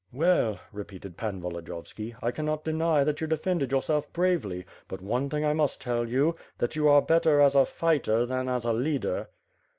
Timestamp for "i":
2.23-2.31, 5.45-5.53